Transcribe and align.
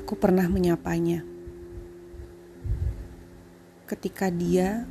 Aku 0.00 0.16
pernah 0.16 0.48
menyapanya 0.48 1.20
ketika 3.84 4.32
dia 4.32 4.88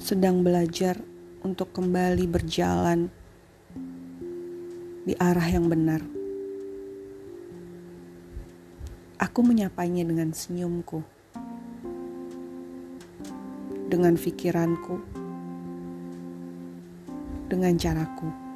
sedang 0.00 0.40
belajar 0.40 0.96
untuk 1.44 1.68
kembali 1.76 2.24
berjalan 2.24 3.12
di 5.04 5.12
arah 5.20 5.44
yang 5.44 5.68
benar. 5.68 6.00
Aku 9.20 9.44
menyapanya 9.44 10.08
dengan 10.08 10.32
senyumku, 10.32 11.04
dengan 13.92 14.16
pikiranku, 14.16 15.04
dengan 17.52 17.76
caraku. 17.76 18.47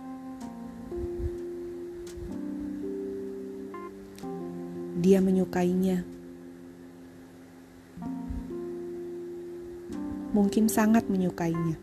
Dia 5.03 5.19
menyukainya. 5.19 6.07
Mungkin 10.31 10.71
sangat 10.71 11.11
menyukainya. 11.11 11.75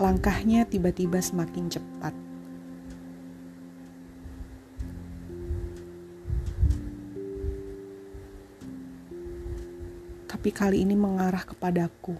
Langkahnya 0.00 0.64
tiba-tiba 0.64 1.20
semakin 1.20 1.68
cepat. 1.68 2.16
Tapi 10.24 10.48
kali 10.56 10.88
ini 10.88 10.96
mengarah 10.96 11.44
kepadaku. 11.44 12.16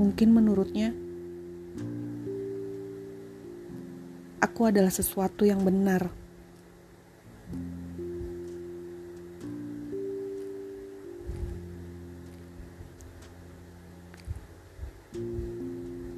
Mungkin 0.00 0.32
menurutnya, 0.32 0.96
aku 4.40 4.60
adalah 4.64 4.88
sesuatu 4.88 5.44
yang 5.44 5.60
benar. 5.60 6.08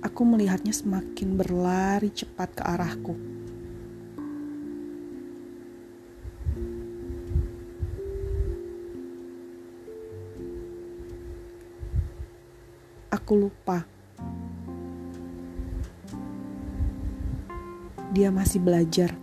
Aku 0.06 0.22
melihatnya 0.22 0.70
semakin 0.70 1.34
berlari 1.34 2.14
cepat 2.14 2.55
ke 2.55 2.62
arahku. 2.62 3.42
Aku 13.23 13.39
lupa. 13.39 13.87
Dia 18.11 18.34
masih 18.34 18.59
belajar. 18.59 19.14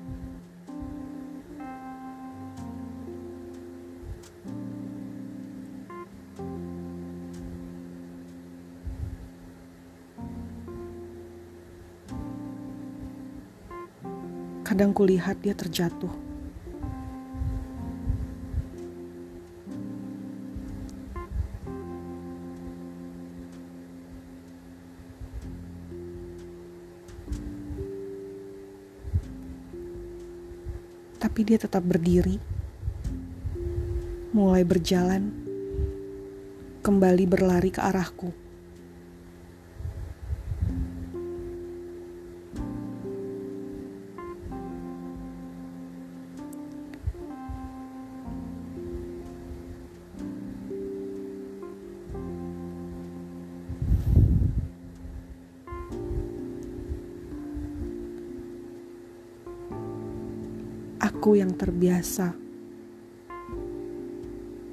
Kadang 14.64 14.96
kulihat 14.96 15.44
dia 15.44 15.52
terjatuh. 15.52 16.29
Tapi 31.20 31.44
dia 31.44 31.60
tetap 31.60 31.84
berdiri, 31.84 32.40
mulai 34.32 34.64
berjalan, 34.64 35.28
kembali 36.80 37.28
berlari 37.28 37.76
ke 37.76 37.84
arahku. 37.84 38.32
Aku 61.00 61.40
yang 61.40 61.56
terbiasa 61.56 62.36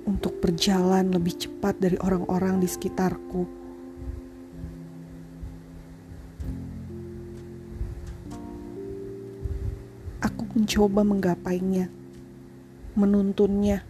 untuk 0.06 0.42
berjalan 0.42 1.14
lebih 1.14 1.38
cepat 1.38 1.78
dari 1.78 1.94
orang-orang 2.02 2.58
di 2.58 2.66
sekitarku. 2.66 3.46
Aku 10.18 10.42
mencoba 10.50 11.06
menggapainya, 11.06 11.86
menuntunnya. 12.98 13.86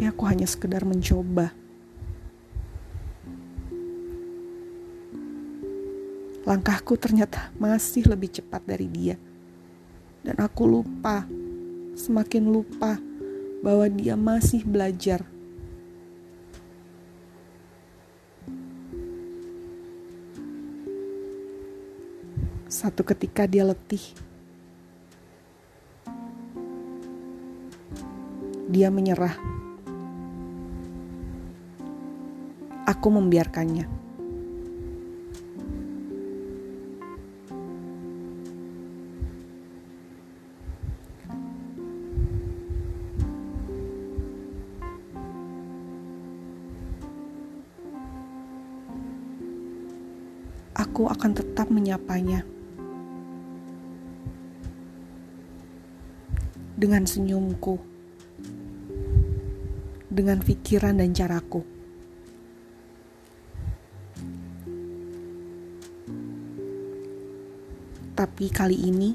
Tapi 0.00 0.16
aku 0.16 0.24
hanya 0.32 0.48
sekedar 0.48 0.80
mencoba. 0.88 1.52
Langkahku 6.48 6.96
ternyata 6.96 7.52
masih 7.60 8.08
lebih 8.08 8.32
cepat 8.32 8.64
dari 8.64 8.88
dia. 8.88 9.20
Dan 10.24 10.40
aku 10.40 10.64
lupa, 10.64 11.28
semakin 11.92 12.48
lupa 12.48 12.96
bahwa 13.60 13.84
dia 13.92 14.16
masih 14.16 14.64
belajar. 14.64 15.20
Satu 22.72 23.04
ketika 23.04 23.44
dia 23.44 23.68
letih. 23.68 24.16
Dia 28.72 28.88
menyerah. 28.88 29.60
Aku 32.90 33.06
membiarkannya. 33.06 33.86
Aku 50.74 51.06
akan 51.06 51.30
tetap 51.30 51.70
menyapanya 51.70 52.42
dengan 56.74 57.06
senyumku, 57.06 57.78
dengan 60.10 60.42
pikiran 60.42 60.98
dan 60.98 61.14
caraku. 61.14 61.79
Kali 68.40 68.72
ini 68.72 69.12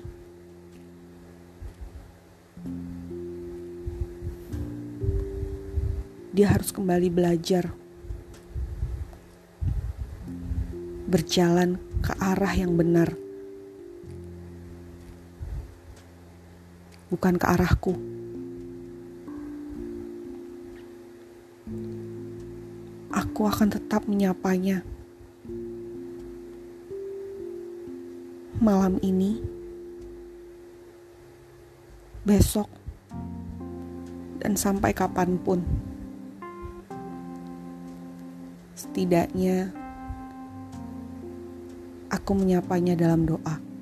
dia 6.30 6.54
harus 6.54 6.70
kembali 6.70 7.10
belajar 7.10 7.74
berjalan 11.10 11.82
ke 12.06 12.14
arah 12.22 12.54
yang 12.54 12.78
benar, 12.78 13.18
bukan 17.10 17.42
ke 17.42 17.46
arahku. 17.50 17.98
Aku 23.10 23.42
akan 23.50 23.74
tetap 23.74 24.06
menyapanya. 24.06 24.95
Malam 28.66 28.98
ini, 29.06 29.38
besok, 32.26 32.66
dan 34.42 34.58
sampai 34.58 34.90
kapan 34.90 35.38
pun. 35.38 35.62
Setidaknya 38.74 39.70
aku 42.10 42.34
menyapanya 42.34 42.98
dalam 42.98 43.30
doa. 43.30 43.75